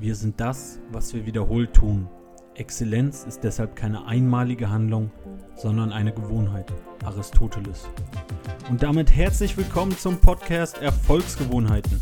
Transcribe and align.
Wir 0.00 0.14
sind 0.14 0.38
das, 0.38 0.78
was 0.92 1.12
wir 1.12 1.26
wiederholt 1.26 1.74
tun. 1.74 2.08
Exzellenz 2.54 3.24
ist 3.24 3.42
deshalb 3.42 3.74
keine 3.74 4.06
einmalige 4.06 4.70
Handlung, 4.70 5.10
sondern 5.56 5.90
eine 5.90 6.12
Gewohnheit. 6.12 6.72
Aristoteles. 7.04 7.88
Und 8.70 8.84
damit 8.84 9.10
herzlich 9.10 9.56
willkommen 9.56 9.98
zum 9.98 10.20
Podcast 10.20 10.78
Erfolgsgewohnheiten. 10.78 12.00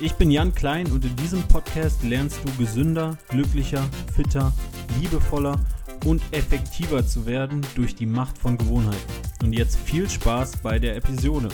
Ich 0.00 0.14
bin 0.14 0.32
Jan 0.32 0.52
Klein 0.52 0.90
und 0.90 1.04
in 1.04 1.14
diesem 1.14 1.44
Podcast 1.44 2.02
lernst 2.02 2.40
du 2.44 2.52
gesünder, 2.60 3.16
glücklicher, 3.28 3.84
fitter, 4.12 4.52
liebevoller 5.00 5.60
und 6.06 6.20
effektiver 6.32 7.06
zu 7.06 7.24
werden 7.24 7.64
durch 7.76 7.94
die 7.94 8.06
Macht 8.06 8.36
von 8.36 8.58
Gewohnheiten. 8.58 9.12
Und 9.44 9.52
jetzt 9.52 9.76
viel 9.76 10.10
Spaß 10.10 10.56
bei 10.56 10.80
der 10.80 10.96
Episode. 10.96 11.50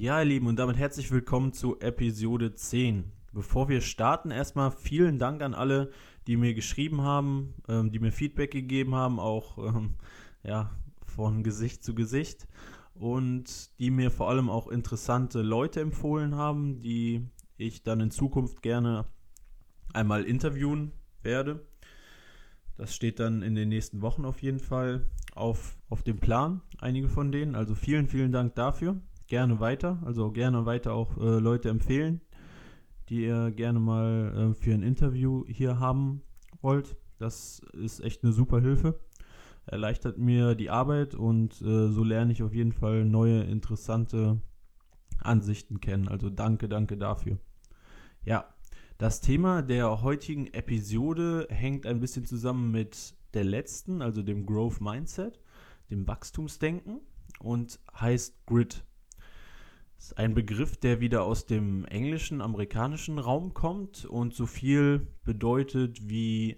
Ja, 0.00 0.18
ihr 0.20 0.24
Lieben, 0.24 0.46
und 0.46 0.58
damit 0.58 0.78
herzlich 0.78 1.10
willkommen 1.10 1.52
zu 1.52 1.78
Episode 1.78 2.54
10. 2.54 3.12
Bevor 3.34 3.68
wir 3.68 3.82
starten, 3.82 4.30
erstmal 4.30 4.70
vielen 4.70 5.18
Dank 5.18 5.42
an 5.42 5.52
alle, 5.52 5.90
die 6.26 6.38
mir 6.38 6.54
geschrieben 6.54 7.02
haben, 7.02 7.52
ähm, 7.68 7.90
die 7.90 7.98
mir 7.98 8.10
Feedback 8.10 8.50
gegeben 8.50 8.94
haben, 8.94 9.20
auch 9.20 9.58
ähm, 9.58 9.96
ja, 10.42 10.70
von 11.04 11.42
Gesicht 11.42 11.84
zu 11.84 11.94
Gesicht 11.94 12.48
und 12.94 13.78
die 13.78 13.90
mir 13.90 14.10
vor 14.10 14.30
allem 14.30 14.48
auch 14.48 14.68
interessante 14.68 15.42
Leute 15.42 15.82
empfohlen 15.82 16.34
haben, 16.34 16.80
die 16.80 17.28
ich 17.58 17.82
dann 17.82 18.00
in 18.00 18.10
Zukunft 18.10 18.62
gerne 18.62 19.04
einmal 19.92 20.24
interviewen 20.24 20.92
werde. 21.22 21.60
Das 22.78 22.94
steht 22.94 23.20
dann 23.20 23.42
in 23.42 23.54
den 23.54 23.68
nächsten 23.68 24.00
Wochen 24.00 24.24
auf 24.24 24.40
jeden 24.40 24.60
Fall 24.60 25.04
auf, 25.34 25.76
auf 25.90 26.02
dem 26.02 26.20
Plan, 26.20 26.62
einige 26.78 27.10
von 27.10 27.30
denen. 27.30 27.54
Also 27.54 27.74
vielen, 27.74 28.08
vielen 28.08 28.32
Dank 28.32 28.54
dafür 28.54 28.98
gerne 29.30 29.60
weiter. 29.60 29.98
Also 30.04 30.30
gerne 30.30 30.66
weiter 30.66 30.92
auch 30.92 31.16
äh, 31.16 31.38
Leute 31.38 31.70
empfehlen, 31.70 32.20
die 33.08 33.24
ihr 33.24 33.50
gerne 33.50 33.80
mal 33.80 34.50
äh, 34.50 34.54
für 34.54 34.74
ein 34.74 34.82
Interview 34.82 35.46
hier 35.46 35.80
haben 35.80 36.20
wollt. 36.60 36.96
Das 37.18 37.60
ist 37.72 38.00
echt 38.00 38.22
eine 38.22 38.32
super 38.32 38.60
Hilfe. 38.60 39.00
Erleichtert 39.64 40.18
mir 40.18 40.54
die 40.54 40.68
Arbeit 40.68 41.14
und 41.14 41.62
äh, 41.62 41.88
so 41.88 42.04
lerne 42.04 42.32
ich 42.32 42.42
auf 42.42 42.52
jeden 42.52 42.72
Fall 42.72 43.04
neue, 43.04 43.42
interessante 43.42 44.40
Ansichten 45.18 45.80
kennen. 45.80 46.08
Also 46.08 46.28
danke, 46.28 46.68
danke 46.68 46.96
dafür. 46.96 47.38
Ja, 48.24 48.52
das 48.98 49.20
Thema 49.20 49.62
der 49.62 50.02
heutigen 50.02 50.48
Episode 50.48 51.46
hängt 51.50 51.86
ein 51.86 52.00
bisschen 52.00 52.26
zusammen 52.26 52.70
mit 52.70 53.14
der 53.32 53.44
letzten, 53.44 54.02
also 54.02 54.22
dem 54.22 54.44
Growth 54.44 54.80
Mindset, 54.80 55.40
dem 55.90 56.06
Wachstumsdenken 56.06 57.00
und 57.38 57.78
heißt 57.94 58.44
Grit. 58.46 58.84
Ist 60.00 60.16
ein 60.16 60.32
Begriff, 60.32 60.78
der 60.78 61.00
wieder 61.00 61.24
aus 61.24 61.44
dem 61.44 61.84
englischen, 61.84 62.40
amerikanischen 62.40 63.18
Raum 63.18 63.52
kommt 63.52 64.06
und 64.06 64.32
so 64.32 64.46
viel 64.46 65.08
bedeutet 65.24 66.08
wie 66.08 66.56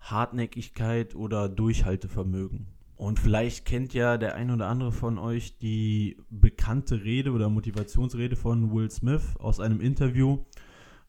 Hartnäckigkeit 0.00 1.14
oder 1.14 1.48
Durchhaltevermögen. 1.48 2.66
Und 2.96 3.20
vielleicht 3.20 3.64
kennt 3.64 3.94
ja 3.94 4.18
der 4.18 4.34
ein 4.34 4.50
oder 4.50 4.66
andere 4.66 4.90
von 4.90 5.18
euch 5.18 5.56
die 5.58 6.16
bekannte 6.30 7.04
Rede 7.04 7.30
oder 7.30 7.48
Motivationsrede 7.48 8.34
von 8.34 8.72
Will 8.72 8.90
Smith 8.90 9.36
aus 9.38 9.60
einem 9.60 9.80
Interview, 9.80 10.44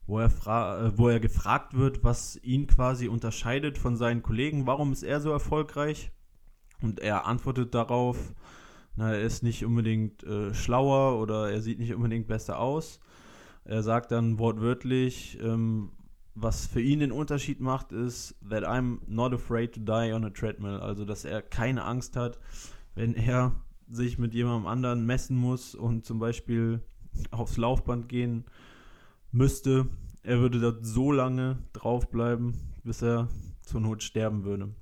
wo 0.06 0.20
er, 0.20 0.28
äh, 0.28 0.96
wo 1.00 1.10
er 1.10 1.20
gefragt 1.20 1.74
wird, 1.74 2.04
was 2.04 2.40
ihn 2.44 2.68
quasi 2.68 3.08
unterscheidet 3.08 3.80
von 3.80 3.98
seinen 3.98 4.22
Kollegen. 4.22 4.68
Warum 4.68 4.92
ist 4.92 5.02
er 5.02 5.20
so 5.20 5.32
erfolgreich? 5.32 6.12
Und 6.80 7.00
er 7.00 7.26
antwortet 7.26 7.74
darauf, 7.74 8.36
na, 8.96 9.14
er 9.14 9.22
ist 9.22 9.44
nicht 9.44 9.66
unbedingt 9.66 10.24
äh, 10.24 10.54
schlauer 10.54 11.20
oder 11.20 11.52
er 11.52 11.62
sieht 11.62 11.80
nicht 11.80 11.94
unbedingt 11.94 12.28
besser 12.28 12.60
aus. 12.60 13.00
Er 13.64 13.84
sagt 13.84 14.12
dann 14.12 14.40
wortwörtlich, 14.40 15.40
ähm, 15.42 15.92
was 16.36 16.66
für 16.66 16.82
ihn 16.82 17.00
den 17.00 17.12
Unterschied 17.12 17.60
macht, 17.60 17.92
ist, 17.92 18.36
that 18.50 18.64
I'm 18.64 19.00
not 19.08 19.34
afraid 19.34 19.74
to 19.74 19.80
die 19.80 20.14
on 20.14 20.26
a 20.26 20.30
treadmill. 20.30 20.80
Also, 20.80 21.06
dass 21.06 21.26
er 21.26 21.42
keine 21.42 21.84
Angst 21.84 22.16
hat, 22.16 22.40
wenn 22.96 23.14
er 23.14 23.54
sich 23.90 24.18
mit 24.18 24.34
jemandem 24.34 24.68
anderen 24.68 25.06
messen 25.06 25.38
muss 25.38 25.76
und 25.76 26.06
zum 26.06 26.20
Beispiel 26.20 26.82
aufs 27.32 27.58
Laufband 27.58 28.08
gehen 28.10 28.46
müsste. 29.32 29.88
Er 30.24 30.40
würde 30.40 30.60
dort 30.60 30.86
so 30.86 31.12
lange 31.12 31.60
draufbleiben, 31.74 32.54
bis 32.84 33.02
er 33.02 33.28
zur 33.62 33.82
Not 33.82 34.04
sterben 34.04 34.44
würde. 34.44 34.74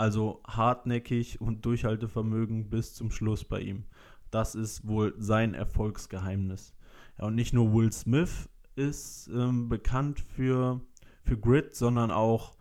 Also 0.00 0.40
hartnäckig 0.46 1.42
und 1.42 1.66
Durchhaltevermögen 1.66 2.70
bis 2.70 2.94
zum 2.94 3.10
Schluss 3.10 3.44
bei 3.44 3.60
ihm. 3.60 3.84
Das 4.30 4.54
ist 4.54 4.88
wohl 4.88 5.12
sein 5.18 5.52
Erfolgsgeheimnis. 5.52 6.74
Ja, 7.18 7.26
und 7.26 7.34
nicht 7.34 7.52
nur 7.52 7.74
Will 7.74 7.92
Smith 7.92 8.48
ist 8.76 9.28
ähm, 9.28 9.68
bekannt 9.68 10.18
für, 10.18 10.80
für 11.22 11.36
Grit, 11.36 11.74
sondern 11.74 12.10
auch 12.10 12.56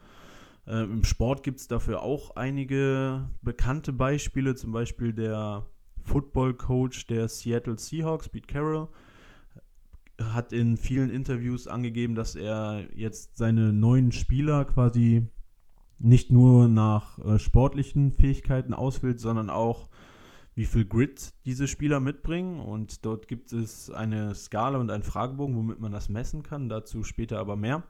äh, 0.68 0.84
im 0.84 1.06
Sport 1.06 1.44
gibt 1.44 1.62
es 1.62 1.70
dafür 1.70 2.02
auch 2.02 2.36
einige 2.36 3.30
bekannte 3.42 3.94
Beispiele, 3.94 4.56
zum 4.56 4.74
Beispiel 4.74 5.14
der 5.14 5.66
Football-Coach 6.04 7.08
der 7.08 7.30
Seattle 7.30 7.80
Seahawks, 7.80 8.28
Pete 8.28 8.48
Carroll, 8.48 8.90
hat 10.22 10.52
in 10.52 10.76
vielen 10.76 11.10
Interviews 11.10 11.70
angegeben, 11.70 12.16
dass 12.16 12.36
er 12.36 12.86
jetzt 12.94 13.38
seine 13.38 13.72
neuen 13.72 14.12
Spieler 14.12 14.66
quasi 14.66 15.30
nicht 16.00 16.32
nur 16.32 16.68
nach 16.68 17.20
äh, 17.20 17.40
sportlichen 17.40 18.14
Fähigkeiten 18.14 18.74
auswählt, 18.74 19.20
sondern 19.20 19.50
auch, 19.50 19.90
wie 20.56 20.66
viel 20.66 20.84
Grit 20.84 21.34
diese 21.46 21.70
Spieler 21.70 22.00
mitbringen. 22.00 22.60
Und 22.60 23.06
dort 23.06 23.28
gibt 23.28 23.54
es 23.54 23.90
eine 23.90 24.36
Skala 24.36 24.78
und 24.78 24.92
einen 24.92 25.04
Fragebogen, 25.04 25.56
womit 25.56 25.80
man 25.80 25.94
das 25.94 26.10
messen 26.10 26.44
kann. 26.44 26.68
Dazu 26.68 27.04
später 27.04 27.40
aber 27.40 27.56
mehr. 27.56 27.84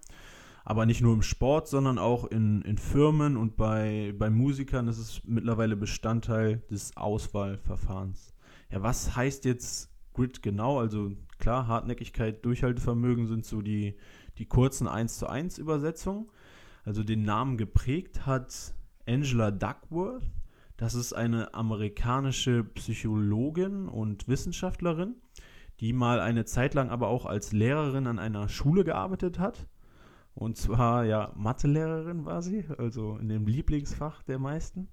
Aber 0.66 0.86
nicht 0.86 1.02
nur 1.02 1.14
im 1.14 1.24
Sport, 1.24 1.68
sondern 1.68 1.98
auch 1.98 2.26
in, 2.26 2.62
in 2.62 2.78
Firmen 2.78 3.38
und 3.38 3.58
bei, 3.58 4.14
bei 4.18 4.30
Musikern 4.30 4.88
ist 4.88 5.00
es 5.00 5.22
mittlerweile 5.26 5.76
Bestandteil 5.76 6.62
des 6.70 6.96
Auswahlverfahrens. 6.96 8.36
Ja, 8.72 8.84
was 8.84 9.16
heißt 9.16 9.46
jetzt 9.46 9.90
Grit 10.14 10.44
genau? 10.44 10.80
Also 10.80 11.12
klar, 11.40 11.68
Hartnäckigkeit, 11.68 12.46
Durchhaltevermögen 12.46 13.26
sind 13.26 13.46
so 13.46 13.64
die, 13.64 13.96
die 14.38 14.46
kurzen 14.46 14.88
1 14.88 15.18
zu 15.18 15.28
1 15.28 15.58
Übersetzungen. 15.58 16.28
Also 16.90 17.04
den 17.04 17.22
Namen 17.22 17.56
geprägt 17.58 18.26
hat 18.26 18.74
Angela 19.06 19.52
Duckworth. 19.52 20.24
Das 20.76 20.96
ist 20.96 21.14
eine 21.14 21.54
amerikanische 21.54 22.64
Psychologin 22.64 23.88
und 23.88 24.28
Wissenschaftlerin, 24.28 25.14
die 25.82 25.94
mal 25.94 26.20
eine 26.20 26.46
Zeit 26.46 26.74
lang 26.74 26.90
aber 26.90 27.10
auch 27.10 27.28
als 27.28 27.52
Lehrerin 27.52 28.08
an 28.08 28.18
einer 28.18 28.50
Schule 28.50 28.84
gearbeitet 28.84 29.38
hat. 29.38 29.68
Und 30.34 30.58
zwar, 30.58 31.06
ja, 31.06 31.32
Mathelehrerin 31.36 32.26
war 32.26 32.42
sie, 32.42 32.66
also 32.80 33.18
in 33.18 33.30
dem 33.30 33.46
Lieblingsfach 33.46 34.24
der 34.24 34.40
meisten. 34.40 34.88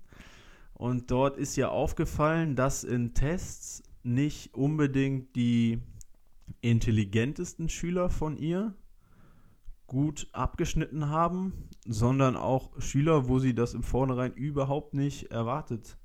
Und 0.74 1.10
dort 1.10 1.38
ist 1.38 1.56
ihr 1.56 1.70
aufgefallen, 1.70 2.56
dass 2.56 2.84
in 2.84 3.14
Tests 3.14 3.82
nicht 4.02 4.52
unbedingt 4.52 5.34
die 5.34 5.80
intelligentesten 6.60 7.70
Schüler 7.70 8.10
von 8.10 8.36
ihr 8.36 8.74
gut 9.86 10.28
abgeschnitten 10.32 11.08
haben, 11.08 11.68
sondern 11.86 12.36
auch 12.36 12.80
Schüler, 12.80 13.28
wo 13.28 13.38
sie 13.38 13.54
das 13.54 13.74
im 13.74 13.82
Vornherein 13.82 14.32
überhaupt 14.32 14.94
nicht 14.94 15.30
erwartet 15.30 15.96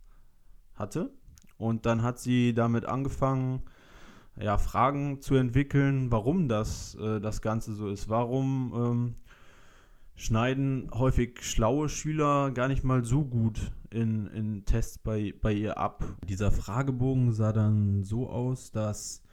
hatte. 0.75 1.11
Und 1.57 1.85
dann 1.85 2.03
hat 2.03 2.19
sie 2.19 2.53
damit 2.53 2.85
angefangen, 2.85 3.63
ja, 4.39 4.57
Fragen 4.57 5.21
zu 5.21 5.35
entwickeln, 5.35 6.11
warum 6.11 6.47
das, 6.47 6.95
äh, 6.95 7.19
das 7.19 7.41
Ganze 7.41 7.73
so 7.73 7.89
ist. 7.89 8.09
Warum 8.09 8.73
ähm, 8.75 9.15
schneiden 10.15 10.89
häufig 10.93 11.43
schlaue 11.43 11.89
Schüler 11.89 12.51
gar 12.51 12.67
nicht 12.67 12.83
mal 12.83 13.03
so 13.03 13.25
gut 13.25 13.71
in, 13.89 14.27
in 14.27 14.65
Tests 14.65 14.97
bei, 14.97 15.33
bei 15.41 15.53
ihr 15.53 15.77
ab. 15.77 16.03
Dieser 16.27 16.51
Fragebogen 16.51 17.33
sah 17.33 17.51
dann 17.51 18.03
so 18.03 18.29
aus, 18.29 18.71
dass 18.71 19.23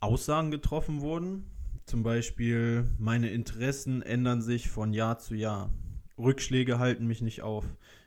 Aussagen 0.00 0.50
getroffen 0.50 1.00
wurden, 1.00 1.44
zum 1.86 2.02
Beispiel, 2.02 2.88
meine 2.98 3.30
Interessen 3.30 4.02
ändern 4.02 4.42
sich 4.42 4.68
von 4.68 4.92
Jahr 4.92 5.18
zu 5.18 5.34
Jahr. 5.34 5.72
Rückschläge 6.18 6.78
halten 6.78 7.06
mich 7.06 7.20
nicht 7.22 7.42
auf. 7.42 7.64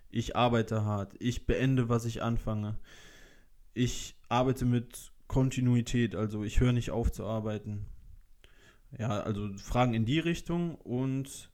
Ich 0.09 0.35
arbeite 0.35 0.85
hart. 0.85 1.15
Ich 1.19 1.45
beende, 1.45 1.89
was 1.89 2.05
ich 2.05 2.21
anfange. 2.21 2.77
Ich 3.73 4.15
arbeite 4.29 4.65
mit 4.65 5.11
Kontinuität, 5.27 6.15
also 6.15 6.43
ich 6.43 6.59
höre 6.59 6.73
nicht 6.73 6.91
auf 6.91 7.11
zu 7.11 7.25
arbeiten. 7.25 7.87
Ja, 8.97 9.21
also 9.21 9.51
Fragen 9.57 9.95
in 9.95 10.05
die 10.05 10.19
Richtung 10.19 10.75
und 10.75 11.49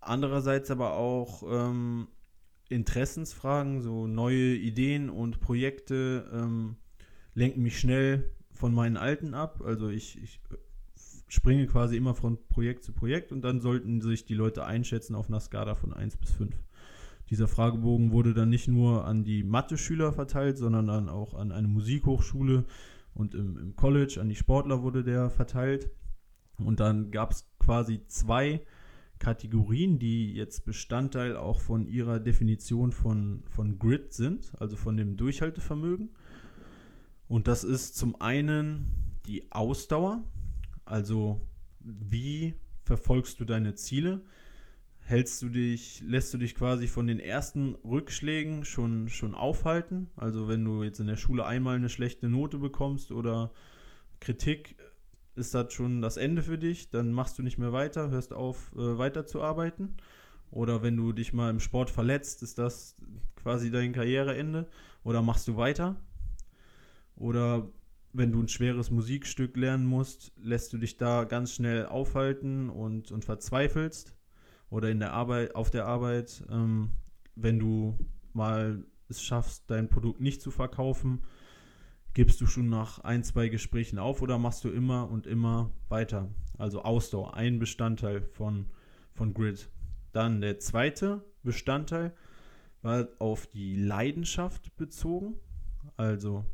andererseits 0.00 0.70
aber 0.70 0.94
auch 0.94 1.42
ähm, 1.48 2.08
Interessensfragen, 2.68 3.80
so 3.80 4.06
neue 4.06 4.54
Ideen 4.54 5.08
und 5.08 5.40
Projekte 5.40 6.28
ähm, 6.32 6.76
lenken 7.34 7.62
mich 7.62 7.78
schnell 7.78 8.30
von 8.52 8.74
meinen 8.74 8.96
alten 8.96 9.34
ab. 9.34 9.62
Also 9.64 9.88
ich, 9.88 10.22
ich 10.22 10.40
springe 11.28 11.66
quasi 11.66 11.96
immer 11.96 12.14
von 12.14 12.38
Projekt 12.48 12.84
zu 12.84 12.92
Projekt 12.92 13.32
und 13.32 13.42
dann 13.42 13.60
sollten 13.60 14.00
sich 14.00 14.24
die 14.24 14.34
Leute 14.34 14.64
einschätzen 14.64 15.14
auf 15.14 15.28
einer 15.28 15.40
Skala 15.40 15.74
von 15.74 15.92
1 15.92 16.16
bis 16.16 16.32
5. 16.32 16.54
Dieser 17.30 17.48
Fragebogen 17.48 18.12
wurde 18.12 18.34
dann 18.34 18.50
nicht 18.50 18.68
nur 18.68 19.04
an 19.04 19.24
die 19.24 19.42
Mathe-Schüler 19.42 20.12
verteilt, 20.12 20.58
sondern 20.58 20.86
dann 20.86 21.08
auch 21.08 21.34
an 21.34 21.50
eine 21.50 21.66
Musikhochschule 21.66 22.64
und 23.14 23.34
im, 23.34 23.58
im 23.58 23.76
College, 23.76 24.18
an 24.20 24.28
die 24.28 24.36
Sportler 24.36 24.82
wurde 24.82 25.02
der 25.02 25.30
verteilt. 25.30 25.90
Und 26.58 26.80
dann 26.80 27.10
gab 27.10 27.32
es 27.32 27.50
quasi 27.58 28.02
zwei 28.06 28.62
Kategorien, 29.18 29.98
die 29.98 30.34
jetzt 30.34 30.64
Bestandteil 30.64 31.36
auch 31.36 31.60
von 31.60 31.86
ihrer 31.86 32.20
Definition 32.20 32.92
von, 32.92 33.42
von 33.48 33.78
Grid 33.78 34.12
sind, 34.12 34.52
also 34.60 34.76
von 34.76 34.96
dem 34.96 35.16
Durchhaltevermögen. 35.16 36.10
Und 37.26 37.48
das 37.48 37.64
ist 37.64 37.96
zum 37.96 38.20
einen 38.20 39.18
die 39.26 39.50
Ausdauer, 39.50 40.22
also 40.86 41.40
wie 41.80 42.54
verfolgst 42.84 43.38
du 43.40 43.44
deine 43.44 43.74
Ziele? 43.74 44.22
Hältst 45.00 45.42
du 45.42 45.48
dich, 45.48 46.02
lässt 46.04 46.32
du 46.34 46.38
dich 46.38 46.54
quasi 46.54 46.88
von 46.88 47.06
den 47.06 47.20
ersten 47.20 47.74
Rückschlägen 47.84 48.64
schon, 48.64 49.08
schon 49.08 49.34
aufhalten? 49.34 50.08
Also 50.16 50.48
wenn 50.48 50.64
du 50.64 50.82
jetzt 50.82 50.98
in 50.98 51.06
der 51.06 51.16
Schule 51.16 51.44
einmal 51.44 51.76
eine 51.76 51.88
schlechte 51.88 52.28
Note 52.28 52.58
bekommst 52.58 53.12
oder 53.12 53.52
Kritik, 54.20 54.76
ist 55.36 55.54
das 55.54 55.72
schon 55.72 56.00
das 56.02 56.16
Ende 56.16 56.42
für 56.42 56.58
dich? 56.58 56.90
Dann 56.90 57.12
machst 57.12 57.38
du 57.38 57.42
nicht 57.42 57.58
mehr 57.58 57.72
weiter, 57.72 58.10
hörst 58.10 58.32
auf, 58.32 58.72
äh, 58.74 58.98
weiterzuarbeiten? 58.98 59.96
Oder 60.50 60.82
wenn 60.82 60.96
du 60.96 61.12
dich 61.12 61.32
mal 61.32 61.50
im 61.50 61.60
Sport 61.60 61.90
verletzt, 61.90 62.42
ist 62.42 62.58
das 62.58 62.96
quasi 63.36 63.70
dein 63.70 63.92
Karriereende? 63.92 64.66
Oder 65.04 65.22
machst 65.22 65.46
du 65.46 65.56
weiter? 65.56 65.96
Oder 67.16 67.68
wenn 68.16 68.32
du 68.32 68.42
ein 68.42 68.48
schweres 68.48 68.90
Musikstück 68.90 69.56
lernen 69.56 69.86
musst, 69.86 70.32
lässt 70.36 70.72
du 70.72 70.78
dich 70.78 70.96
da 70.96 71.24
ganz 71.24 71.52
schnell 71.52 71.86
aufhalten 71.86 72.70
und, 72.70 73.12
und 73.12 73.24
verzweifelst. 73.24 74.14
Oder 74.70 74.90
in 74.90 74.98
der 74.98 75.12
Arbeit, 75.12 75.54
auf 75.54 75.70
der 75.70 75.86
Arbeit, 75.86 76.44
ähm, 76.50 76.90
wenn 77.34 77.58
du 77.58 77.98
mal 78.32 78.84
es 79.08 79.22
schaffst, 79.22 79.70
dein 79.70 79.88
Produkt 79.88 80.20
nicht 80.20 80.42
zu 80.42 80.50
verkaufen, 80.50 81.22
gibst 82.14 82.40
du 82.40 82.46
schon 82.46 82.68
nach 82.68 82.98
ein, 83.00 83.22
zwei 83.22 83.48
Gesprächen 83.48 83.98
auf 83.98 84.22
oder 84.22 84.38
machst 84.38 84.64
du 84.64 84.70
immer 84.70 85.10
und 85.10 85.26
immer 85.26 85.70
weiter. 85.88 86.28
Also 86.58 86.82
Ausdauer, 86.82 87.34
ein 87.34 87.58
Bestandteil 87.58 88.22
von, 88.22 88.70
von 89.12 89.34
Grid. 89.34 89.68
Dann 90.12 90.40
der 90.40 90.58
zweite 90.58 91.24
Bestandteil 91.42 92.14
war 92.80 93.08
auf 93.18 93.46
die 93.46 93.76
Leidenschaft 93.76 94.74
bezogen. 94.76 95.36
Also 95.96 96.44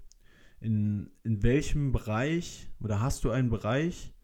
in, 0.63 1.11
in 1.25 1.43
welchem 1.43 1.93
Bereich 1.93 2.69
oder 2.81 3.01
hast 3.01 3.25
du 3.25 3.31
einen 3.31 3.51
Bereich, 3.51 4.15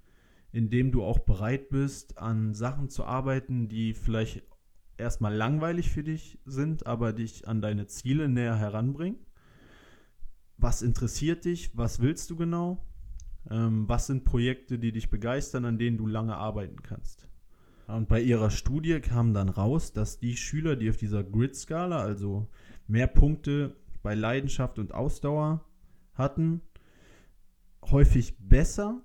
in 0.52 0.70
dem 0.70 0.92
du 0.92 1.02
auch 1.02 1.18
bereit 1.18 1.68
bist, 1.68 2.18
an 2.18 2.54
Sachen 2.54 2.88
zu 2.88 3.04
arbeiten, 3.04 3.68
die 3.68 3.92
vielleicht 3.92 4.42
erstmal 4.96 5.34
langweilig 5.34 5.90
für 5.90 6.02
dich 6.02 6.38
sind, 6.44 6.86
aber 6.86 7.12
dich 7.12 7.46
an 7.46 7.60
deine 7.60 7.86
Ziele 7.86 8.28
näher 8.28 8.56
heranbringen? 8.56 9.18
Was 10.56 10.82
interessiert 10.82 11.44
dich? 11.44 11.76
Was 11.76 12.00
willst 12.00 12.30
du 12.30 12.36
genau? 12.36 12.84
Ähm, 13.50 13.88
was 13.88 14.06
sind 14.06 14.24
Projekte, 14.24 14.78
die 14.78 14.92
dich 14.92 15.10
begeistern, 15.10 15.64
an 15.64 15.78
denen 15.78 15.98
du 15.98 16.06
lange 16.06 16.36
arbeiten 16.36 16.82
kannst? 16.82 17.28
Und 17.86 18.08
bei 18.08 18.20
ihrer 18.20 18.50
Studie 18.50 19.00
kam 19.00 19.32
dann 19.32 19.48
raus, 19.48 19.92
dass 19.92 20.18
die 20.18 20.36
Schüler, 20.36 20.76
die 20.76 20.90
auf 20.90 20.98
dieser 20.98 21.24
Grid-Skala, 21.24 21.98
also 21.98 22.48
mehr 22.86 23.06
Punkte 23.06 23.76
bei 24.02 24.14
Leidenschaft 24.14 24.78
und 24.78 24.92
Ausdauer 24.92 25.64
hatten, 26.18 26.60
häufig 27.90 28.36
besser 28.38 29.02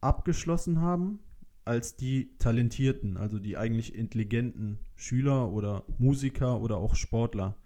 abgeschlossen 0.00 0.80
haben 0.80 1.20
als 1.64 1.96
die 1.96 2.36
talentierten, 2.38 3.16
also 3.16 3.38
die 3.38 3.56
eigentlich 3.56 3.94
intelligenten 3.94 4.78
Schüler 4.96 5.50
oder 5.52 5.84
Musiker 5.98 6.60
oder 6.60 6.78
auch 6.78 6.94
Sportler. 6.94 7.56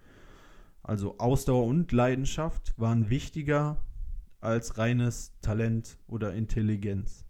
Also 0.83 1.17
Ausdauer 1.17 1.65
und 1.65 1.91
Leidenschaft 1.91 2.73
waren 2.77 3.09
wichtiger 3.09 3.83
als 4.41 4.77
reines 4.77 5.33
Talent 5.41 5.97
oder 6.07 6.33
Intelligenz. 6.33 7.25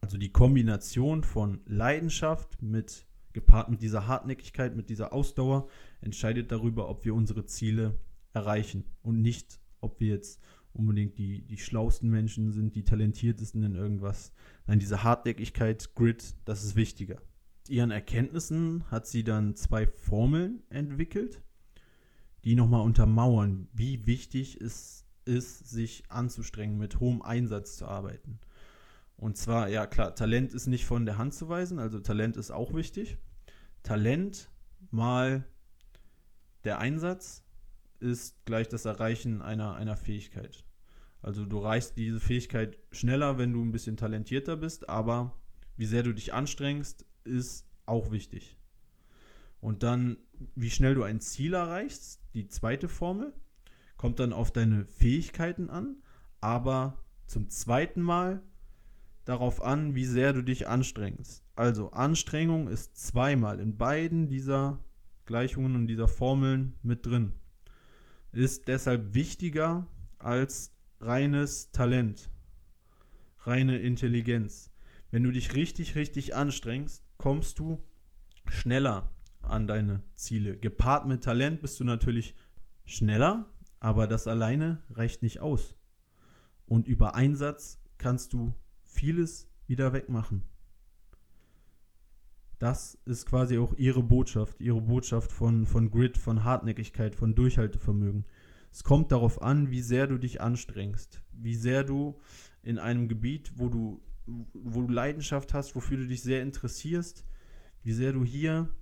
Also 0.00 0.18
die 0.18 0.30
Kombination 0.30 1.24
von 1.24 1.60
Leidenschaft 1.66 2.62
mit 2.62 3.06
gepaart 3.32 3.70
mit 3.70 3.82
dieser 3.82 4.06
Hartnäckigkeit, 4.06 4.76
mit 4.76 4.90
dieser 4.90 5.12
Ausdauer 5.12 5.68
entscheidet 6.00 6.52
darüber, 6.52 6.88
ob 6.88 7.04
wir 7.04 7.14
unsere 7.14 7.46
Ziele 7.46 7.98
erreichen 8.34 8.84
und 9.02 9.22
nicht 9.22 9.61
ob 9.82 10.00
wir 10.00 10.08
jetzt 10.08 10.40
unbedingt 10.72 11.18
die, 11.18 11.42
die 11.42 11.58
schlausten 11.58 12.08
Menschen 12.08 12.50
sind, 12.50 12.74
die 12.74 12.84
talentiertesten 12.84 13.62
in 13.62 13.74
irgendwas. 13.74 14.32
Nein, 14.66 14.78
diese 14.78 15.02
Hartnäckigkeit, 15.02 15.94
Grit, 15.94 16.34
das 16.44 16.64
ist 16.64 16.76
wichtiger. 16.76 17.20
Ihren 17.68 17.90
Erkenntnissen 17.90 18.90
hat 18.90 19.06
sie 19.06 19.22
dann 19.22 19.54
zwei 19.54 19.86
Formeln 19.86 20.62
entwickelt, 20.70 21.42
die 22.44 22.54
nochmal 22.54 22.80
untermauern, 22.80 23.68
wie 23.72 24.06
wichtig 24.06 24.60
es 24.60 25.04
ist, 25.24 25.68
sich 25.68 26.04
anzustrengen, 26.08 26.78
mit 26.78 26.98
hohem 26.98 27.22
Einsatz 27.22 27.76
zu 27.76 27.86
arbeiten. 27.86 28.40
Und 29.16 29.36
zwar, 29.36 29.68
ja 29.68 29.86
klar, 29.86 30.16
Talent 30.16 30.52
ist 30.52 30.66
nicht 30.66 30.84
von 30.84 31.06
der 31.06 31.18
Hand 31.18 31.34
zu 31.34 31.48
weisen, 31.48 31.78
also 31.78 32.00
Talent 32.00 32.36
ist 32.36 32.50
auch 32.50 32.74
wichtig. 32.74 33.18
Talent 33.84 34.50
mal 34.90 35.44
der 36.64 36.78
Einsatz 36.78 37.44
ist 38.02 38.44
gleich 38.44 38.68
das 38.68 38.84
Erreichen 38.84 39.40
einer, 39.40 39.74
einer 39.76 39.96
Fähigkeit. 39.96 40.64
Also 41.22 41.46
du 41.46 41.58
reichst 41.58 41.96
diese 41.96 42.20
Fähigkeit 42.20 42.78
schneller, 42.90 43.38
wenn 43.38 43.52
du 43.52 43.62
ein 43.62 43.72
bisschen 43.72 43.96
talentierter 43.96 44.56
bist, 44.56 44.88
aber 44.88 45.38
wie 45.76 45.86
sehr 45.86 46.02
du 46.02 46.12
dich 46.12 46.34
anstrengst, 46.34 47.06
ist 47.24 47.66
auch 47.86 48.10
wichtig. 48.10 48.58
Und 49.60 49.84
dann, 49.84 50.16
wie 50.56 50.70
schnell 50.70 50.96
du 50.96 51.04
ein 51.04 51.20
Ziel 51.20 51.54
erreichst, 51.54 52.20
die 52.34 52.48
zweite 52.48 52.88
Formel, 52.88 53.32
kommt 53.96 54.18
dann 54.18 54.32
auf 54.32 54.52
deine 54.52 54.84
Fähigkeiten 54.84 55.70
an, 55.70 56.02
aber 56.40 57.04
zum 57.26 57.48
zweiten 57.48 58.02
Mal 58.02 58.42
darauf 59.24 59.62
an, 59.62 59.94
wie 59.94 60.04
sehr 60.04 60.32
du 60.32 60.42
dich 60.42 60.66
anstrengst. 60.66 61.44
Also 61.54 61.92
Anstrengung 61.92 62.66
ist 62.66 62.96
zweimal 62.96 63.60
in 63.60 63.76
beiden 63.76 64.28
dieser 64.28 64.84
Gleichungen 65.24 65.76
und 65.76 65.86
dieser 65.86 66.08
Formeln 66.08 66.74
mit 66.82 67.06
drin 67.06 67.34
ist 68.32 68.68
deshalb 68.68 69.14
wichtiger 69.14 69.86
als 70.18 70.74
reines 71.00 71.70
Talent, 71.70 72.30
reine 73.40 73.78
Intelligenz. 73.78 74.70
Wenn 75.10 75.22
du 75.22 75.30
dich 75.30 75.54
richtig, 75.54 75.94
richtig 75.94 76.34
anstrengst, 76.34 77.04
kommst 77.18 77.58
du 77.58 77.82
schneller 78.48 79.10
an 79.42 79.66
deine 79.66 80.02
Ziele. 80.14 80.56
Gepaart 80.56 81.06
mit 81.06 81.22
Talent 81.22 81.60
bist 81.60 81.78
du 81.80 81.84
natürlich 81.84 82.34
schneller, 82.84 83.52
aber 83.80 84.06
das 84.06 84.26
alleine 84.26 84.82
reicht 84.90 85.22
nicht 85.22 85.40
aus. 85.40 85.76
Und 86.66 86.88
über 86.88 87.14
Einsatz 87.14 87.82
kannst 87.98 88.32
du 88.32 88.54
vieles 88.82 89.48
wieder 89.66 89.92
wegmachen. 89.92 90.42
Das 92.62 92.96
ist 93.06 93.26
quasi 93.26 93.58
auch 93.58 93.74
ihre 93.76 94.04
Botschaft, 94.04 94.60
ihre 94.60 94.80
Botschaft 94.80 95.32
von, 95.32 95.66
von 95.66 95.90
Grit, 95.90 96.16
von 96.16 96.44
Hartnäckigkeit, 96.44 97.16
von 97.16 97.34
Durchhaltevermögen. 97.34 98.24
Es 98.70 98.84
kommt 98.84 99.10
darauf 99.10 99.42
an, 99.42 99.72
wie 99.72 99.80
sehr 99.80 100.06
du 100.06 100.16
dich 100.16 100.40
anstrengst, 100.40 101.24
wie 101.32 101.56
sehr 101.56 101.82
du 101.82 102.20
in 102.62 102.78
einem 102.78 103.08
Gebiet, 103.08 103.50
wo 103.56 103.68
du, 103.68 104.00
wo 104.26 104.82
du 104.82 104.92
Leidenschaft 104.92 105.54
hast, 105.54 105.74
wofür 105.74 105.96
du 105.96 106.06
dich 106.06 106.22
sehr 106.22 106.40
interessierst, 106.40 107.26
wie 107.82 107.94
sehr 107.94 108.12
du 108.12 108.24
hier 108.24 108.72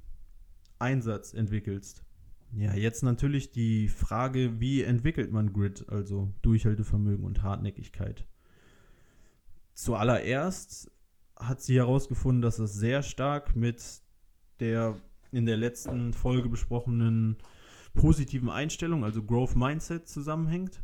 Einsatz 0.79 1.33
entwickelst. 1.33 2.05
Ja, 2.53 2.75
jetzt 2.75 3.03
natürlich 3.03 3.51
die 3.51 3.89
Frage, 3.89 4.61
wie 4.61 4.83
entwickelt 4.83 5.33
man 5.33 5.55
Grit, 5.55 5.89
also 5.89 6.35
Durchhaltevermögen 6.43 7.25
und 7.25 7.43
Hartnäckigkeit. 7.43 8.27
Zuallererst 9.73 10.93
hat 11.41 11.61
sie 11.61 11.77
herausgefunden, 11.77 12.43
dass 12.43 12.59
es 12.59 12.75
sehr 12.75 13.03
stark 13.03 13.57
mit 13.57 13.83
der 14.61 14.97
in 15.33 15.47
der 15.47 15.57
letzten 15.57 16.13
Folge 16.13 16.49
besprochenen 16.49 17.37
positiven 17.95 18.51
Einstellung, 18.51 19.05
also 19.05 19.23
Growth 19.23 19.57
Mindset, 19.57 20.09
zusammenhängt. 20.09 20.83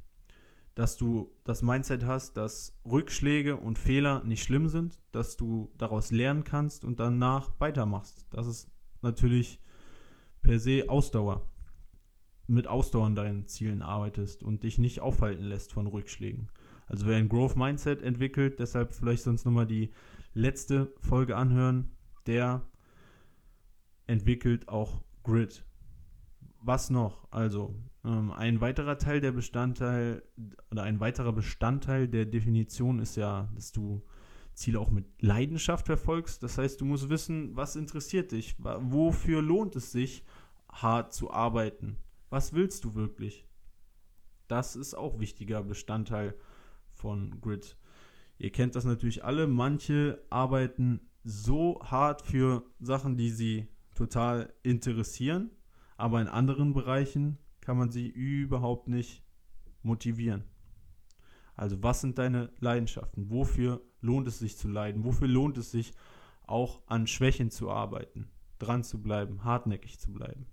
Dass 0.75 0.96
du 0.98 1.32
das 1.44 1.62
Mindset 1.62 2.04
hast, 2.04 2.36
dass 2.36 2.78
Rückschläge 2.84 3.56
und 3.56 3.78
Fehler 3.78 4.22
nicht 4.25 4.42
schlimm 4.42 4.68
sind, 4.68 5.00
dass 5.10 5.36
du 5.36 5.72
daraus 5.78 6.10
lernen 6.10 6.44
kannst 6.44 6.84
und 6.84 7.00
danach 7.00 7.50
weitermachst. 7.58 8.26
Das 8.30 8.46
ist 8.46 8.70
natürlich 9.00 9.58
per 10.42 10.58
se 10.58 10.84
Ausdauer. 10.88 11.48
Mit 12.46 12.66
Ausdauer 12.68 13.06
an 13.06 13.14
deinen 13.14 13.46
Zielen 13.48 13.82
arbeitest 13.82 14.42
und 14.42 14.62
dich 14.62 14.78
nicht 14.78 15.00
aufhalten 15.00 15.44
lässt 15.44 15.72
von 15.72 15.86
Rückschlägen. 15.86 16.50
Also 16.86 17.06
wer 17.06 17.16
ein 17.16 17.28
Growth 17.28 17.56
Mindset 17.56 18.02
entwickelt, 18.02 18.60
deshalb 18.60 18.92
vielleicht 18.92 19.25
sonst 19.25 19.44
nochmal 19.44 19.66
die 19.66 19.90
letzte 20.36 20.92
Folge 21.00 21.34
anhören, 21.36 21.96
der 22.26 22.68
entwickelt 24.06 24.68
auch 24.68 25.02
Grid. 25.22 25.64
Was 26.60 26.90
noch? 26.90 27.26
Also, 27.32 27.74
ähm, 28.04 28.30
ein 28.32 28.60
weiterer 28.60 28.98
Teil 28.98 29.20
der 29.20 29.32
Bestandteil 29.32 30.22
oder 30.70 30.82
ein 30.82 31.00
weiterer 31.00 31.32
Bestandteil 31.32 32.06
der 32.06 32.26
Definition 32.26 32.98
ist 32.98 33.16
ja, 33.16 33.50
dass 33.54 33.72
du 33.72 34.04
Ziele 34.52 34.78
auch 34.78 34.90
mit 34.90 35.06
Leidenschaft 35.22 35.86
verfolgst. 35.86 36.42
Das 36.42 36.58
heißt, 36.58 36.80
du 36.80 36.84
musst 36.84 37.08
wissen, 37.08 37.56
was 37.56 37.74
interessiert 37.74 38.32
dich, 38.32 38.56
wofür 38.58 39.42
lohnt 39.42 39.74
es 39.74 39.90
sich, 39.90 40.22
hart 40.70 41.12
zu 41.12 41.30
arbeiten. 41.30 41.96
Was 42.28 42.52
willst 42.52 42.84
du 42.84 42.94
wirklich? 42.94 43.48
Das 44.48 44.76
ist 44.76 44.94
auch 44.94 45.18
wichtiger 45.18 45.62
Bestandteil 45.62 46.34
von 46.92 47.40
Grid. 47.40 47.76
Ihr 48.38 48.50
kennt 48.50 48.74
das 48.74 48.84
natürlich 48.84 49.24
alle. 49.24 49.46
Manche 49.46 50.22
arbeiten 50.30 51.00
so 51.24 51.80
hart 51.82 52.22
für 52.22 52.64
Sachen, 52.78 53.16
die 53.16 53.30
sie 53.30 53.68
total 53.94 54.52
interessieren, 54.62 55.50
aber 55.96 56.20
in 56.20 56.28
anderen 56.28 56.72
Bereichen 56.72 57.38
kann 57.60 57.78
man 57.78 57.90
sie 57.90 58.08
überhaupt 58.08 58.88
nicht 58.88 59.24
motivieren. 59.82 60.44
Also 61.56 61.82
was 61.82 62.02
sind 62.02 62.18
deine 62.18 62.50
Leidenschaften? 62.60 63.30
Wofür 63.30 63.80
lohnt 64.00 64.28
es 64.28 64.38
sich 64.38 64.58
zu 64.58 64.68
leiden? 64.68 65.04
Wofür 65.04 65.26
lohnt 65.26 65.56
es 65.56 65.70
sich 65.70 65.92
auch 66.46 66.82
an 66.86 67.06
Schwächen 67.06 67.50
zu 67.50 67.70
arbeiten, 67.70 68.28
dran 68.58 68.84
zu 68.84 69.02
bleiben, 69.02 69.42
hartnäckig 69.42 69.98
zu 69.98 70.12
bleiben? 70.12 70.46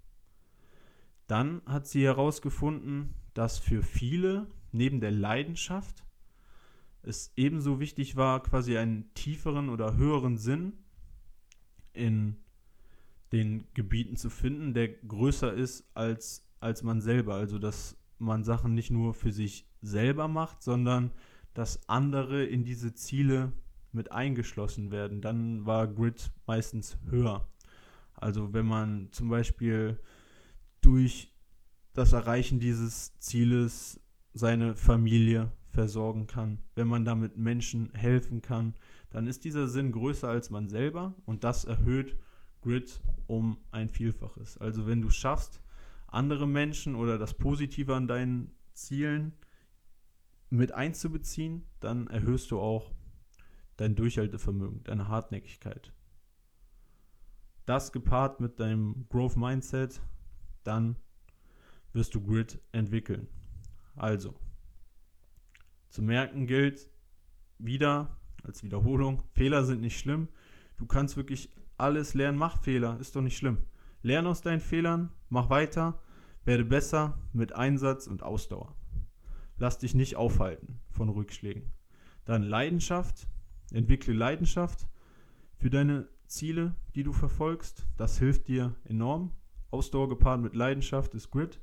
Dann 1.27 1.61
hat 1.65 1.87
sie 1.87 2.03
herausgefunden, 2.03 3.13
dass 3.33 3.59
für 3.59 3.83
viele 3.83 4.47
neben 4.71 5.01
der 5.01 5.11
Leidenschaft 5.11 6.05
es 7.03 7.33
ebenso 7.35 7.79
wichtig 7.79 8.15
war, 8.15 8.41
quasi 8.41 8.77
einen 8.77 9.13
tieferen 9.13 9.69
oder 9.69 9.97
höheren 9.97 10.37
Sinn 10.37 10.73
in 11.91 12.37
den 13.31 13.67
Gebieten 13.73 14.15
zu 14.15 14.29
finden, 14.29 14.73
der 14.73 14.87
größer 14.87 15.53
ist 15.53 15.85
als, 15.93 16.47
als 16.59 16.81
man 16.81 17.01
selber. 17.01 17.35
Also 17.35 17.59
dass 17.59 17.97
man 18.19 18.43
Sachen 18.43 18.73
nicht 18.73 18.89
nur 18.89 19.13
für 19.13 19.31
sich 19.31 19.67
selber 19.81 20.27
macht, 20.27 20.63
sondern 20.63 21.11
dass 21.53 21.87
andere 21.89 22.45
in 22.45 22.63
diese 22.63 22.93
Ziele 22.93 23.51
mit 23.91 24.11
eingeschlossen 24.11 24.91
werden. 24.91 25.21
Dann 25.21 25.65
war 25.65 25.87
Grid 25.87 26.31
meistens 26.47 26.97
höher. 27.09 27.47
Also 28.15 28.53
wenn 28.53 28.65
man 28.65 29.09
zum 29.11 29.29
Beispiel 29.29 29.99
durch 30.81 31.33
das 31.93 32.13
Erreichen 32.13 32.59
dieses 32.59 33.17
Zieles 33.19 33.99
seine 34.33 34.75
Familie 34.75 35.51
versorgen 35.73 36.27
kann, 36.27 36.59
wenn 36.75 36.87
man 36.87 37.03
damit 37.03 37.37
Menschen 37.37 37.91
helfen 37.93 38.41
kann, 38.41 38.75
dann 39.09 39.27
ist 39.27 39.43
dieser 39.43 39.67
Sinn 39.67 39.91
größer 39.91 40.29
als 40.29 40.49
man 40.49 40.69
selber 40.69 41.15
und 41.25 41.43
das 41.43 41.65
erhöht 41.65 42.15
Grid 42.61 43.01
um 43.27 43.57
ein 43.71 43.89
Vielfaches. 43.89 44.57
Also 44.57 44.87
wenn 44.87 45.01
du 45.01 45.09
schaffst, 45.09 45.61
andere 46.07 46.47
Menschen 46.47 46.95
oder 46.95 47.17
das 47.17 47.33
Positive 47.33 47.95
an 47.95 48.07
deinen 48.07 48.51
Zielen 48.73 49.33
mit 50.49 50.71
einzubeziehen, 50.71 51.65
dann 51.79 52.07
erhöhst 52.07 52.51
du 52.51 52.59
auch 52.59 52.91
dein 53.77 53.95
Durchhaltevermögen, 53.95 54.83
deine 54.83 55.07
Hartnäckigkeit. 55.07 55.91
Das 57.65 57.91
gepaart 57.91 58.39
mit 58.39 58.59
deinem 58.59 59.07
Growth 59.09 59.37
Mindset, 59.37 60.01
dann 60.63 60.97
wirst 61.93 62.13
du 62.13 62.21
Grid 62.21 62.59
entwickeln. 62.71 63.27
Also, 63.95 64.35
zu 65.93 66.01
merken 66.01 66.47
gilt 66.47 66.89
wieder 67.59 68.17
als 68.43 68.63
Wiederholung, 68.63 69.21
Fehler 69.33 69.63
sind 69.63 69.79
nicht 69.79 69.99
schlimm. 69.99 70.27
Du 70.77 70.87
kannst 70.87 71.17
wirklich 71.17 71.51
alles 71.77 72.15
lernen. 72.15 72.39
Mach 72.39 72.63
Fehler, 72.63 72.99
ist 72.99 73.15
doch 73.15 73.21
nicht 73.21 73.37
schlimm. 73.37 73.59
Lern 74.01 74.25
aus 74.25 74.41
deinen 74.41 74.59
Fehlern, 74.59 75.11
mach 75.29 75.51
weiter, 75.51 76.01
werde 76.45 76.65
besser 76.65 77.19
mit 77.31 77.53
Einsatz 77.53 78.07
und 78.07 78.23
Ausdauer. 78.23 78.75
Lass 79.57 79.77
dich 79.77 79.93
nicht 79.93 80.15
aufhalten 80.15 80.79
von 80.89 81.09
Rückschlägen. 81.09 81.71
Dann 82.25 82.41
Leidenschaft, 82.41 83.27
entwickle 83.71 84.15
Leidenschaft 84.15 84.87
für 85.57 85.69
deine 85.69 86.09
Ziele, 86.25 86.75
die 86.95 87.03
du 87.03 87.13
verfolgst. 87.13 87.85
Das 87.97 88.17
hilft 88.17 88.47
dir 88.47 88.75
enorm. 88.83 89.31
Ausdauer 89.69 90.09
gepaart 90.09 90.41
mit 90.41 90.55
Leidenschaft 90.55 91.13
ist 91.13 91.29
Grit. 91.29 91.61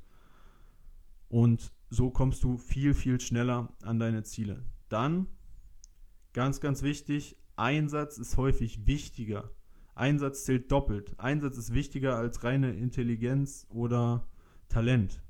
Und 1.27 1.73
so 1.91 2.09
kommst 2.09 2.43
du 2.43 2.57
viel, 2.57 2.95
viel 2.95 3.21
schneller 3.21 3.71
an 3.83 3.99
deine 3.99 4.23
Ziele. 4.23 4.65
Dann, 4.89 5.27
ganz, 6.33 6.59
ganz 6.59 6.81
wichtig, 6.81 7.37
Einsatz 7.55 8.17
ist 8.17 8.37
häufig 8.37 8.87
wichtiger 8.87 9.51
Einsatz 9.95 10.45
zählt 10.45 10.71
doppelt. 10.71 11.13
Einsatz 11.19 11.57
ist 11.57 11.73
wichtiger 11.73 12.15
als 12.15 12.43
reine 12.43 12.73
Intelligenz 12.73 13.67
oder 13.69 14.27
Talent. 14.69 15.21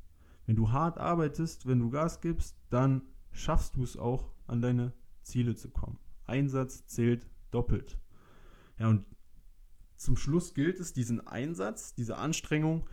Wenn 0.46 0.56
du 0.56 0.72
hart 0.72 0.98
arbeitest, 0.98 1.66
wenn 1.66 1.80
du 1.80 1.90
Gas 1.90 2.22
gibst, 2.22 2.56
dann 2.70 3.02
schaffst 3.32 3.76
du 3.76 3.84
es 3.84 3.98
auch, 3.98 4.32
an 4.48 4.62
deine 4.62 4.94
Ziele 5.24 5.56
zu 5.56 5.70
kommen. 5.70 5.98
Einsatz 6.26 6.86
zählt 6.88 7.28
doppelt. 7.52 8.00
Ja, 8.78 8.88
und 8.88 9.06
zum 9.96 10.18
Schluss 10.18 10.54
gilt 10.54 10.80
es, 10.80 10.94
diesen 10.94 11.26
Einsatz, 11.28 11.94
diese 11.94 12.18
Anstrengung 12.18 12.90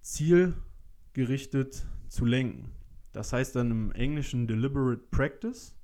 zielgerichtet 0.00 1.86
zu 2.08 2.24
lenken. 2.24 2.72
Das 3.12 3.32
heißt 3.32 3.56
dann 3.56 3.70
im 3.70 3.92
Englischen 3.92 4.46
Deliberate 4.46 5.02
Practice 5.10 5.76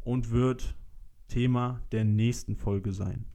und 0.00 0.30
wird 0.30 0.76
Thema 1.28 1.80
der 1.92 2.04
nächsten 2.04 2.56
Folge 2.56 2.92
sein. 2.92 3.26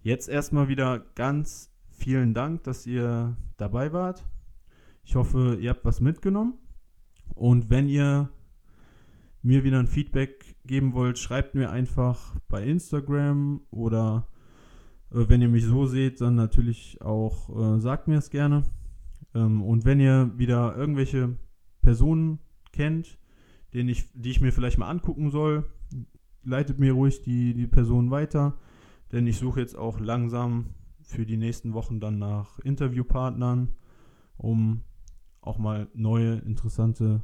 Jetzt 0.00 0.28
erstmal 0.28 0.68
wieder 0.68 1.00
ganz 1.14 1.70
vielen 1.90 2.34
Dank, 2.34 2.62
dass 2.64 2.86
ihr 2.86 3.36
dabei 3.56 3.92
wart. 3.92 4.24
Ich 5.02 5.16
hoffe, 5.16 5.58
ihr 5.60 5.70
habt 5.70 5.84
was 5.84 6.00
mitgenommen. 6.00 6.54
Und 7.34 7.70
wenn 7.70 7.88
ihr 7.88 8.30
mir 9.42 9.64
wieder 9.64 9.78
ein 9.78 9.86
Feedback 9.86 10.56
geben 10.64 10.92
wollt, 10.92 11.18
schreibt 11.18 11.54
mir 11.54 11.70
einfach 11.70 12.36
bei 12.48 12.64
Instagram 12.64 13.60
oder 13.70 14.28
äh, 15.10 15.28
wenn 15.28 15.42
ihr 15.42 15.48
mich 15.48 15.64
so 15.64 15.86
seht, 15.86 16.20
dann 16.20 16.34
natürlich 16.34 17.00
auch 17.00 17.76
äh, 17.76 17.80
sagt 17.80 18.08
mir 18.08 18.18
es 18.18 18.30
gerne. 18.30 18.64
Ähm, 19.34 19.62
und 19.62 19.84
wenn 19.84 20.00
ihr 20.00 20.32
wieder 20.36 20.76
irgendwelche 20.76 21.36
Personen 21.82 22.38
kennt, 22.72 23.18
den 23.74 23.88
ich, 23.88 24.10
die 24.14 24.30
ich 24.30 24.40
mir 24.40 24.52
vielleicht 24.52 24.78
mal 24.78 24.88
angucken 24.88 25.30
soll, 25.30 25.68
leitet 26.42 26.78
mir 26.78 26.92
ruhig 26.92 27.22
die, 27.22 27.54
die 27.54 27.66
Person 27.66 28.10
weiter. 28.10 28.58
Denn 29.12 29.26
ich 29.26 29.38
suche 29.38 29.60
jetzt 29.60 29.76
auch 29.76 30.00
langsam 30.00 30.74
für 31.02 31.24
die 31.24 31.36
nächsten 31.36 31.72
Wochen 31.72 32.00
dann 32.00 32.18
nach 32.18 32.58
Interviewpartnern, 32.58 33.74
um 34.36 34.82
auch 35.40 35.58
mal 35.58 35.88
neue, 35.94 36.36
interessante 36.36 37.22